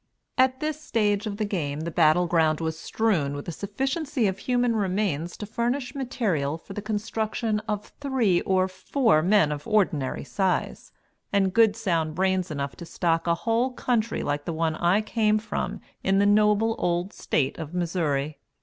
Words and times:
At 0.35 0.61
this 0.61 0.81
stage 0.81 1.27
of 1.27 1.37
the 1.37 1.45
game 1.45 1.81
the 1.81 1.91
battle 1.91 2.25
ground 2.25 2.59
was 2.59 2.75
strewn 2.75 3.35
with 3.35 3.47
a 3.47 3.51
sufficiency 3.51 4.25
of 4.25 4.39
human 4.39 4.75
remains 4.75 5.37
to 5.37 5.45
furnish 5.45 5.93
material 5.93 6.57
for 6.57 6.73
the 6.73 6.81
construction 6.81 7.59
of 7.67 7.91
three 7.99 8.41
or 8.41 8.67
four 8.67 9.21
men 9.21 9.51
of 9.51 9.67
ordinary 9.67 10.23
size, 10.23 10.91
and 11.31 11.53
good 11.53 11.75
sound 11.75 12.15
brains 12.15 12.49
enough 12.49 12.75
to 12.77 12.83
stock 12.87 13.27
a 13.27 13.35
whole 13.45 13.75
county 13.75 14.23
like 14.23 14.45
the 14.45 14.53
one 14.53 14.73
I 14.73 15.01
came 15.01 15.37
from 15.37 15.81
in 16.03 16.17
the 16.17 16.25
noble 16.25 16.73
old 16.79 17.13
state 17.13 17.59
of 17.59 17.75
Missouri. 17.75 18.39